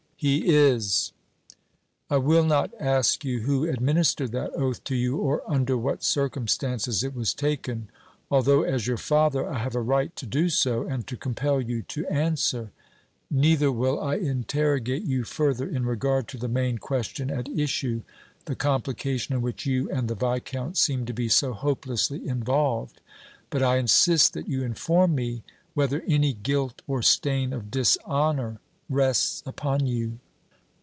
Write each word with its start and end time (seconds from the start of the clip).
"He 0.23 0.49
is!" 0.55 1.13
"I 2.07 2.17
will 2.17 2.43
not 2.43 2.71
ask 2.79 3.25
you 3.25 3.39
who 3.39 3.67
administered 3.67 4.31
that 4.33 4.53
oath 4.53 4.83
to 4.83 4.93
you 4.95 5.17
or 5.17 5.41
under 5.49 5.75
what 5.75 6.03
circumstances 6.03 7.03
it 7.03 7.15
was 7.15 7.33
taken, 7.33 7.89
although 8.29 8.61
as 8.61 8.85
your 8.85 8.97
father 8.99 9.51
I 9.51 9.57
have 9.57 9.73
a 9.75 9.81
right 9.81 10.15
to 10.17 10.27
do 10.27 10.49
so 10.49 10.83
and 10.85 11.07
to 11.07 11.17
compel 11.17 11.59
you 11.59 11.81
to 11.87 12.05
answer; 12.05 12.69
neither 13.31 13.71
will 13.71 13.99
I 13.99 14.17
interrogate 14.17 15.01
you 15.05 15.23
further 15.23 15.67
in 15.67 15.87
regard 15.87 16.27
to 16.27 16.37
the 16.37 16.47
main 16.47 16.77
question 16.77 17.31
at 17.31 17.49
issue, 17.49 18.03
the 18.45 18.53
complication 18.53 19.33
in 19.33 19.41
which 19.41 19.65
you 19.65 19.89
and 19.89 20.07
the 20.07 20.13
Viscount 20.13 20.77
seem 20.77 21.03
to 21.07 21.13
be 21.13 21.29
so 21.29 21.51
hopelessly 21.53 22.27
involved; 22.27 23.01
but 23.49 23.63
I 23.63 23.77
insist 23.77 24.33
that 24.33 24.47
you 24.47 24.61
inform 24.61 25.15
me 25.15 25.41
whether 25.73 26.03
any 26.07 26.33
guilt 26.33 26.83
or 26.85 27.01
stain 27.01 27.53
of 27.53 27.71
dishonor 27.71 28.59
rests 28.93 29.41
upon 29.45 29.85
you!" 29.85 30.19